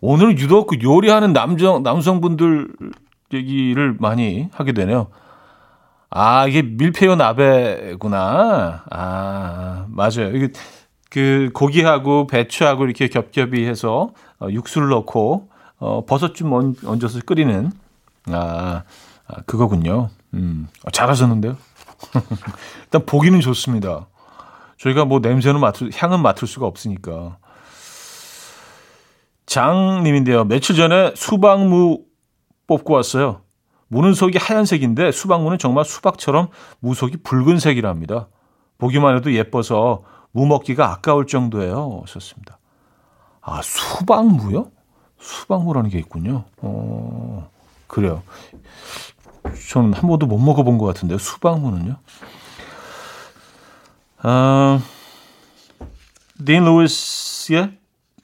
오늘 0.00 0.38
유독 0.38 0.66
그 0.66 0.78
요리하는 0.82 1.32
남성 1.32 1.82
남성분들 1.82 2.68
얘기를 3.32 3.96
많이 3.98 4.48
하게 4.52 4.72
되네요. 4.72 5.08
아, 6.10 6.46
이게 6.46 6.62
밀푀유 6.62 7.16
나베구나. 7.16 8.84
아, 8.90 9.86
맞아요. 9.88 10.30
이게 10.34 10.50
그 11.10 11.50
고기하고 11.54 12.26
배추하고 12.26 12.84
이렇게 12.84 13.08
겹겹이 13.08 13.64
해서 13.64 14.10
어, 14.40 14.48
육수를 14.50 14.88
넣고 14.90 15.48
어, 15.78 16.04
버섯 16.04 16.34
좀 16.34 16.52
얹, 16.52 16.76
얹어서 16.84 17.20
끓이는 17.26 17.72
아, 18.26 18.82
아 19.26 19.42
그거군요. 19.46 20.10
음, 20.34 20.68
어, 20.84 20.90
잘하셨는데요. 20.90 21.56
일단 22.84 23.06
보기는 23.06 23.40
좋습니다. 23.40 24.06
저희가 24.78 25.04
뭐 25.04 25.20
냄새는 25.20 25.60
맡을 25.60 25.90
향은 25.94 26.20
맡을 26.20 26.46
수가 26.48 26.66
없으니까. 26.66 27.38
장님인데요. 29.46 30.44
며칠 30.44 30.74
전에 30.74 31.12
수박무 31.14 32.02
뽑고 32.66 32.94
왔어요. 32.94 33.42
무는 33.88 34.14
속이 34.14 34.38
하얀색인데 34.38 35.12
수박무는 35.12 35.58
정말 35.58 35.84
수박처럼 35.84 36.48
무속이 36.80 37.18
붉은색이랍니다. 37.18 38.28
보기만 38.78 39.16
해도 39.16 39.32
예뻐서 39.32 40.02
무 40.32 40.46
먹기가 40.46 40.90
아까울 40.90 41.26
정도예요. 41.26 42.00
하셨습니다. 42.02 42.58
아 43.40 43.60
수박무요? 43.62 44.70
수박무라는 45.24 45.90
게 45.90 45.98
있군요. 45.98 46.44
어 46.58 47.48
그래요. 47.86 48.22
저는 49.70 49.92
한 49.92 50.08
번도 50.08 50.26
못 50.26 50.38
먹어본 50.38 50.78
것 50.78 50.86
같은데요. 50.86 51.18
수박무는요. 51.18 51.96
아, 54.26 54.80
딘 56.44 56.64
루이스의 56.64 57.76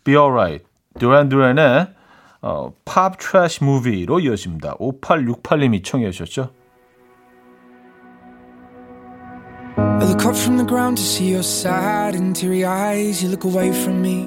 Be 0.05 0.17
Alright, 0.17 0.65
듀란 0.99 1.29
듀란의 1.29 1.89
어, 2.43 2.73
Pop 2.85 3.19
Trash 3.19 3.65
Movie로 3.65 4.21
이어집니다. 4.21 4.77
5868님이 4.77 5.85
청해 5.85 6.11
주셨죠. 6.11 6.51
I 9.77 10.07
look 10.07 10.25
up 10.25 10.35
from 10.35 10.57
the 10.57 10.67
ground 10.67 10.97
to 10.97 11.05
see 11.05 11.29
your 11.29 11.45
sad 11.45 12.17
and 12.17 12.35
teary 12.35 12.65
eyes. 12.65 13.23
You 13.23 13.31
look 13.31 13.45
away 13.45 13.69
from 13.69 14.01
me, 14.01 14.27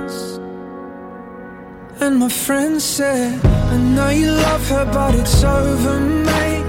And 2.00 2.18
my 2.18 2.28
friend 2.28 2.80
said, 2.80 3.40
I 3.44 3.76
know 3.78 4.10
you 4.10 4.30
love 4.30 4.68
her, 4.68 4.84
but 4.92 5.14
it's 5.14 5.42
over, 5.42 5.98
mate. 5.98 6.66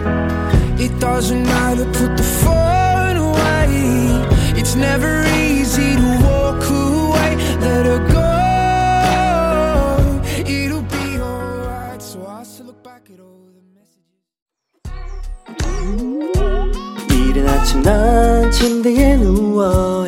It 0.79 0.99
doesn't 0.99 1.43
matter, 1.43 1.86
put 1.86 2.15
the 2.17 2.23
phone 2.23 3.17
away. 3.17 3.67
It's 4.60 4.75
never 4.75 5.25
easy 5.49 5.95
to 5.95 6.19
walk 6.23 6.63
away, 6.69 7.36
let 7.62 7.86
her 7.86 7.99
go. 8.17 8.33
It'll 10.47 10.81
be 10.83 11.19
alright. 11.19 12.01
So 12.01 12.25
I 12.25 12.43
still 12.43 12.67
look 12.67 12.81
back 12.83 13.10
at 13.13 13.19
all 13.19 13.49
the 13.53 13.62
messages. 13.75 14.23
이른 17.12 17.47
아침 17.47 17.81
난 17.81 18.51
침대에 18.51 19.17
누워 19.17 20.07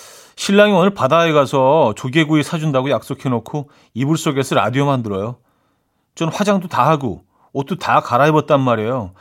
신랑이 0.35 0.73
오늘 0.73 0.93
바다에 0.93 1.31
가서 1.31 1.93
조개구이 1.95 2.43
사준다고 2.43 2.89
약속해놓고 2.89 3.69
이불 3.93 4.17
속에서 4.17 4.55
라디오만 4.55 5.03
들어요. 5.03 5.37
전 6.15 6.29
화장도 6.29 6.67
다 6.67 6.87
하고 6.87 7.23
옷도 7.53 7.77
다 7.77 8.01
갈아입었단 8.01 8.59
말이에요. 8.59 9.13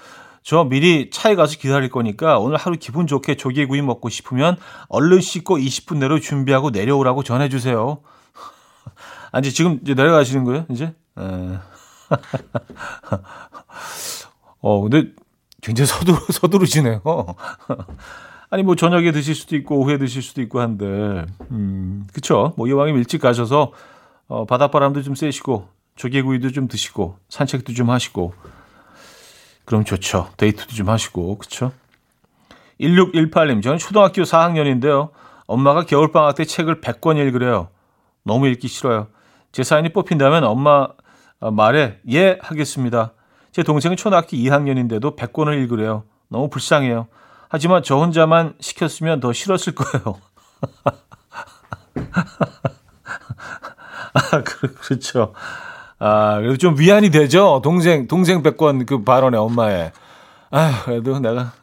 저 0.42 0.64
미리 0.64 1.10
차에 1.10 1.34
가서 1.34 1.58
기다릴 1.58 1.90
거니까 1.90 2.38
오늘 2.38 2.56
하루 2.56 2.76
기분 2.78 3.06
좋게 3.06 3.36
조개구이 3.36 3.82
먹고 3.82 4.08
싶으면 4.08 4.56
얼른 4.88 5.20
씻고 5.20 5.58
20분 5.58 5.98
내로 5.98 6.18
준비하고 6.18 6.70
내려오라고 6.70 7.22
전해주세요. 7.22 8.00
아니 9.32 9.52
지금 9.52 9.78
이제 9.82 9.94
내려가시는 9.94 10.44
거예요? 10.44 10.66
이제? 10.70 10.94
에. 11.18 11.58
어, 14.62 14.82
근데 14.82 15.04
굉장히 15.62 15.86
서두르, 15.86 16.18
서두르시네요. 16.32 17.02
아니, 18.50 18.62
뭐, 18.64 18.74
저녁에 18.74 19.12
드실 19.12 19.34
수도 19.34 19.54
있고, 19.56 19.78
오후에 19.78 19.96
드실 19.98 20.22
수도 20.22 20.42
있고 20.42 20.60
한데, 20.60 21.24
음, 21.52 22.06
그쵸. 22.12 22.52
뭐, 22.56 22.66
이왕이면 22.66 22.98
일찍 22.98 23.20
가셔서, 23.20 23.72
어, 24.26 24.44
바닷바람도 24.44 25.02
좀 25.02 25.14
쐬시고, 25.14 25.68
조개구이도 25.94 26.50
좀 26.50 26.66
드시고, 26.66 27.16
산책도 27.28 27.72
좀 27.74 27.90
하시고, 27.90 28.34
그럼 29.64 29.84
좋죠. 29.84 30.30
데이트도 30.36 30.74
좀 30.74 30.88
하시고, 30.88 31.38
그쵸. 31.38 31.72
1618님, 32.80 33.62
저는 33.62 33.78
초등학교 33.78 34.22
4학년인데요. 34.22 35.10
엄마가 35.46 35.84
겨울방학 35.84 36.34
때 36.34 36.44
책을 36.44 36.80
100권 36.80 37.18
읽으래요. 37.18 37.68
너무 38.24 38.48
읽기 38.48 38.68
싫어요. 38.68 39.08
제 39.52 39.62
사연이 39.62 39.92
뽑힌다면 39.92 40.44
엄마 40.44 40.88
어, 41.40 41.50
말에 41.50 41.98
예 42.10 42.38
하겠습니다. 42.40 43.12
제 43.50 43.62
동생은 43.62 43.96
초등학교 43.96 44.36
2학년인데도 44.36 45.16
100권을 45.16 45.60
읽으래요. 45.62 46.04
너무 46.28 46.48
불쌍해요. 46.48 47.08
하지만 47.50 47.82
저 47.82 47.96
혼자만 47.96 48.54
시켰으면 48.60 49.18
더 49.18 49.32
싫었을 49.32 49.74
거예요. 49.74 50.20
아, 54.14 54.42
그, 54.44 54.72
그렇죠. 54.74 55.34
아, 55.98 56.36
그래도 56.36 56.56
좀 56.56 56.78
위안이 56.78 57.10
되죠? 57.10 57.60
동생, 57.62 58.06
동생 58.06 58.44
100권 58.44 58.86
그 58.86 59.02
발언에 59.02 59.36
엄마의. 59.36 59.90
아, 60.52 60.82
그래도 60.84 61.18
내가. 61.18 61.52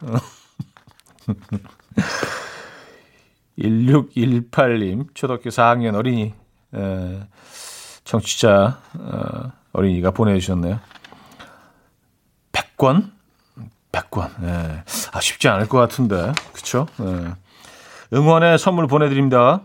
1618님, 3.58 5.14
초등학교 5.14 5.48
4학년 5.48 5.94
어린이, 5.94 6.34
에, 6.74 7.20
청취자, 8.04 8.78
어, 8.98 9.52
어린이가 9.72 10.10
보내주셨네요. 10.10 10.80
100권? 12.52 13.17
100권. 13.98 14.30
예. 14.44 14.82
아, 15.12 15.20
쉽지 15.20 15.48
않을 15.48 15.68
것 15.68 15.78
같은데. 15.78 16.32
그쵸? 16.52 16.86
예. 17.00 17.34
응원의 18.12 18.58
선물 18.58 18.86
보내드립니다. 18.86 19.62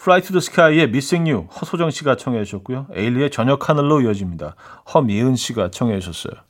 Fly 0.00 0.20
to 0.22 0.32
the 0.32 0.38
Sky의 0.38 0.84
Missing 0.84 1.30
You 1.30 1.46
허소정 1.48 1.90
씨가 1.90 2.16
청해 2.16 2.44
주셨고요. 2.44 2.88
에일리의 2.92 3.30
저녁 3.30 3.68
하늘로 3.68 4.00
이어집니다. 4.00 4.56
허미은 4.92 5.36
씨가 5.36 5.70
청해 5.70 6.00
주셨어요. 6.00 6.40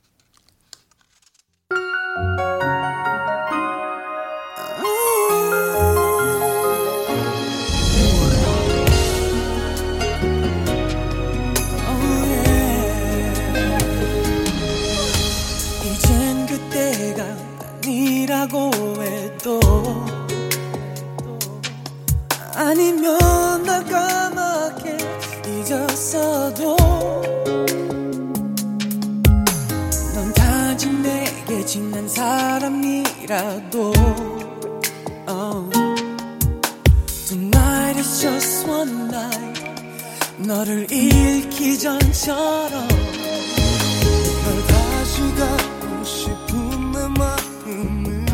사람이라도 32.14 33.92
oh. 35.28 35.70
Tonight 37.26 37.98
is 37.98 38.20
just 38.20 38.68
one 38.68 39.08
night 39.08 39.62
너를 40.46 40.86
잃기 40.92 41.78
전처럼 41.78 42.86
널 44.44 44.66
갖고 45.38 46.04
싶은 46.04 46.92
내 46.92 46.98
마음을 47.18 48.26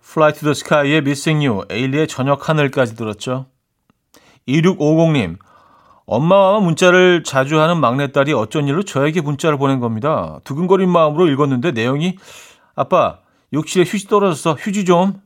Fly 0.00 0.32
to 0.32 0.40
the 0.40 0.52
Sky의 0.52 0.98
Missing 0.98 1.46
You, 1.46 1.66
에일리의 1.68 2.08
저녁 2.08 2.48
하늘까지 2.48 2.96
들었죠. 2.96 3.50
2650님, 4.48 5.36
엄마와 6.06 6.60
문자를 6.60 7.24
자주 7.24 7.60
하는 7.60 7.80
막내딸이 7.80 8.32
어쩐 8.32 8.68
일로 8.68 8.84
저에게 8.84 9.20
문자를 9.20 9.58
보낸 9.58 9.80
겁니다. 9.80 10.38
두근거린 10.44 10.88
마음으로 10.88 11.26
읽었는데 11.28 11.72
내용이 11.72 12.16
아빠 12.76 13.18
욕실에 13.52 13.84
휴지 13.84 14.06
떨어졌어. 14.06 14.54
휴지 14.54 14.84
좀. 14.84 15.20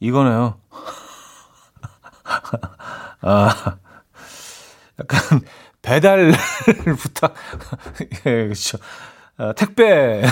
이거네요. 0.00 0.58
아 3.22 3.76
약간 5.00 5.40
배달 5.80 6.32
부탁. 6.98 7.34
예 8.26 8.44
그렇죠. 8.44 8.76
아, 9.38 9.52
택배. 9.54 10.22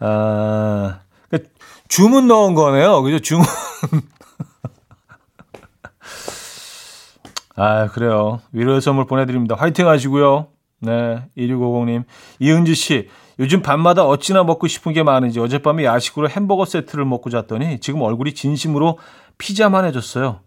아 0.00 1.00
그러니까 1.30 1.50
주문 1.88 2.28
넣은 2.28 2.54
거네요. 2.54 3.00
그죠? 3.02 3.18
주문 3.18 3.46
아, 7.60 7.88
그래요. 7.88 8.40
위로의 8.52 8.80
선물 8.80 9.06
보내드립니다. 9.06 9.56
화이팅 9.56 9.88
하시고요. 9.88 10.46
네, 10.80 11.28
2650님. 11.36 12.04
이은지 12.38 12.76
씨, 12.76 13.08
요즘 13.40 13.62
밤마다 13.62 14.04
어찌나 14.06 14.44
먹고 14.44 14.68
싶은 14.68 14.92
게 14.92 15.02
많은지 15.02 15.40
어젯밤에 15.40 15.84
야식으로 15.84 16.28
햄버거 16.28 16.64
세트를 16.64 17.04
먹고 17.04 17.30
잤더니 17.30 17.80
지금 17.80 18.02
얼굴이 18.02 18.34
진심으로 18.34 18.98
피자만 19.38 19.84
해졌어요. 19.86 20.40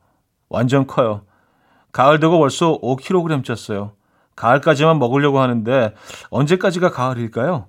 완전 0.48 0.88
커요. 0.88 1.24
가을 1.92 2.22
되고 2.22 2.40
벌써 2.40 2.80
5kg 2.80 3.44
쪘어요. 3.44 3.92
가을까지만 4.38 4.98
먹으려고 4.98 5.42
하는데 5.42 5.94
언제까지가 6.30 6.92
가을일까요? 6.92 7.68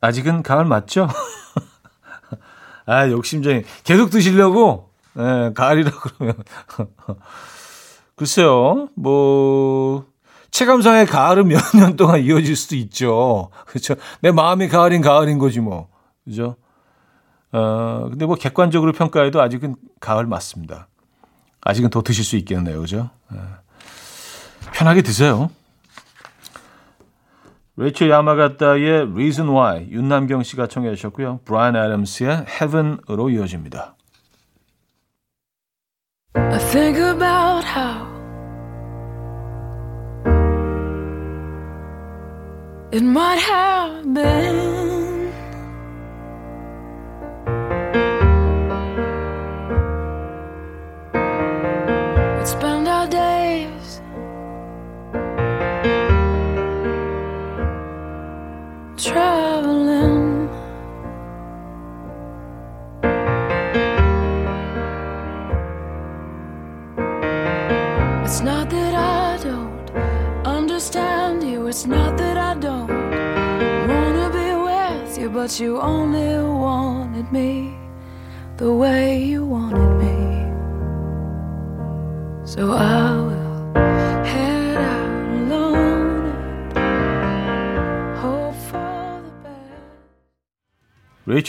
아직은 0.00 0.44
가을 0.44 0.64
맞죠? 0.66 1.08
아, 2.86 3.08
욕심쟁이. 3.08 3.64
계속 3.82 4.10
드시려고? 4.10 4.90
네, 5.14 5.52
가을이라 5.52 5.90
그러면. 5.90 6.36
글쎄요, 8.22 8.88
뭐, 8.94 10.06
체감상의 10.52 11.06
가을은 11.06 11.48
몇 11.48 11.60
년 11.74 11.96
동안 11.96 12.20
이어질 12.20 12.54
수도 12.54 12.76
있죠. 12.76 13.50
그렇죠. 13.66 13.96
내 14.20 14.30
마음이 14.30 14.68
가을인 14.68 15.02
가을인 15.02 15.38
거지 15.38 15.58
뭐. 15.58 15.88
그죠? 16.24 16.54
어, 17.50 18.06
근데 18.10 18.24
뭐 18.24 18.36
객관적으로 18.36 18.92
평가해도 18.92 19.42
아직은 19.42 19.74
가을 19.98 20.26
맞습니다. 20.26 20.86
아직은 21.62 21.90
더 21.90 22.02
드실 22.02 22.24
수 22.24 22.36
있겠네요. 22.36 22.80
그죠? 22.80 23.10
예. 23.34 23.38
편하게 24.72 25.02
드세요. 25.02 25.50
레이첼 27.76 28.08
야마가타의 28.08 29.10
Reason 29.10 29.48
Why 29.48 29.88
윤남경 29.90 30.44
씨가 30.44 30.68
청해 30.68 30.94
주셨고요. 30.94 31.40
브라이언 31.44 31.74
애덤스의 31.74 32.46
Heaven으로 32.48 33.30
이어집니다. 33.30 33.96
I 36.34 36.58
think 36.70 37.02
about 37.02 37.66
how 37.66 38.11
it 42.92 43.02
might 43.02 43.38
have 43.38 44.12
been. 44.12 44.91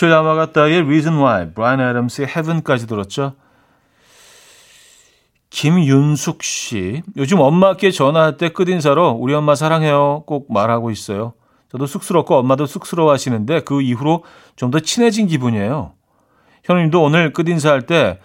레이첼 0.03 0.11
야마가타의 0.11 0.81
Reason 0.81 1.17
Why, 1.17 1.53
브라이언 1.53 1.79
애덤스의 1.79 2.27
Heaven까지 2.27 2.87
들었죠. 2.87 3.35
김윤숙 5.49 6.43
씨, 6.43 7.03
요즘 7.15 7.39
엄마께 7.39 7.91
전화할 7.91 8.37
때 8.37 8.49
끝인사로 8.49 9.11
우리 9.11 9.33
엄마 9.33 9.55
사랑해요 9.55 10.23
꼭 10.25 10.51
말하고 10.51 10.91
있어요. 10.91 11.33
저도 11.71 11.85
쑥스럽고 11.85 12.35
엄마도 12.35 12.65
쑥스러워하시는데 12.65 13.61
그 13.61 13.81
이후로 13.81 14.25
좀 14.55 14.71
더 14.71 14.79
친해진 14.79 15.27
기분이에요. 15.27 15.93
현우님도 16.65 17.01
오늘 17.01 17.31
끝인사할 17.31 17.83
때 17.83 18.19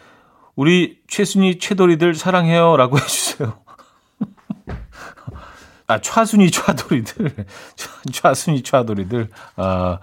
우리 0.57 0.99
최순이 1.07 1.59
최돌이들 1.59 2.15
사랑해요라고 2.15 2.99
해주세요. 2.99 3.59
아 5.87 6.01
차순이 6.01 6.51
차돌이들, 6.51 7.47
차순이 8.13 8.63
차돌이들. 8.65 9.29
아 9.57 9.99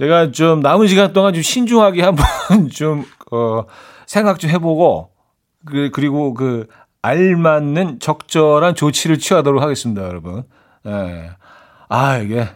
제가 0.00 0.30
좀 0.30 0.60
남은 0.60 0.86
시간 0.86 1.12
동안 1.12 1.34
좀 1.34 1.42
신중하게 1.42 2.02
한번 2.02 2.24
좀 2.72 3.04
어, 3.30 3.66
생각 4.06 4.40
좀 4.40 4.48
해보고 4.48 5.10
그 5.66 5.90
그리고 5.92 6.32
그 6.32 6.66
알맞는 7.02 8.00
적절한 8.00 8.74
조치를 8.76 9.18
취하도록 9.18 9.62
하겠습니다, 9.62 10.02
여러분. 10.04 10.44
예. 10.86 11.30
아 11.90 12.16
이게 12.16 12.48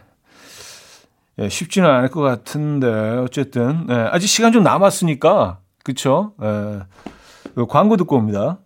예, 1.37 1.49
쉽지는 1.49 1.87
않을 1.87 2.09
것 2.09 2.21
같은데 2.21 2.87
어쨌든 2.87 3.85
예, 3.91 3.93
아직 3.93 4.25
시간 4.25 4.51
좀 4.51 4.63
남았으니까 4.63 5.59
그쵸? 5.83 6.33
예. 6.41 6.79
그 7.53 7.67
광고 7.67 7.95
듣고 7.95 8.15
옵니다. 8.15 8.57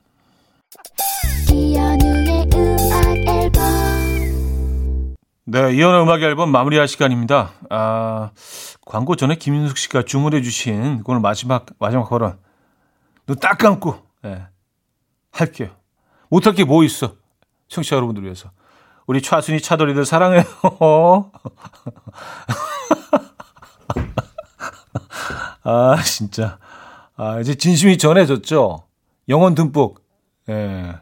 네, 5.51 5.73
이현의 5.73 6.03
음악 6.03 6.21
앨범 6.21 6.51
마무리할 6.51 6.87
시간입니다. 6.87 7.53
아, 7.71 8.29
광고 8.85 9.15
전에 9.15 9.33
김윤숙 9.35 9.77
씨가 9.77 10.03
주문해 10.03 10.43
주신 10.43 11.01
오늘 11.05 11.21
마지막 11.21 11.65
마지막 11.79 12.07
걸음. 12.07 12.33
눈딱 13.27 13.57
감고 13.57 13.95
예. 14.25 14.45
할게요. 15.31 15.69
못할 16.29 16.53
게 16.53 16.63
뭐 16.65 16.83
있어? 16.83 17.15
청취자 17.67 17.95
여러분들 17.95 18.23
위해서. 18.23 18.51
우리 19.07 19.23
차순이 19.23 19.59
차돌이들 19.59 20.05
사랑해요. 20.05 20.43
아, 25.63 25.95
진짜. 26.03 26.59
아, 27.15 27.39
이제 27.39 27.55
진심이 27.55 27.97
전해졌죠? 27.97 28.83
영혼 29.29 29.55
듬뿍. 29.55 29.99
예. 30.49 30.93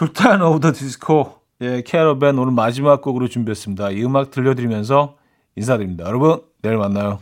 술탄 0.00 0.40
오브 0.40 0.60
더 0.60 0.72
디스코 0.72 1.34
예, 1.60 1.82
캐러밴 1.82 2.38
오늘 2.38 2.54
마지막 2.54 3.02
곡으로 3.02 3.28
준비했습니다. 3.28 3.90
이 3.90 4.02
음악 4.02 4.30
들려드리면서 4.30 5.18
인사드립니다. 5.56 6.06
여러분, 6.06 6.40
내일 6.62 6.78
만나요. 6.78 7.18